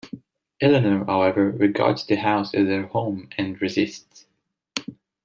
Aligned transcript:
Eleanor, 0.59 1.05
however, 1.05 1.51
regards 1.51 2.07
the 2.07 2.15
house 2.15 2.55
as 2.55 2.65
her 2.67 2.87
home 2.87 3.29
and 3.37 3.61
resists. 3.61 4.25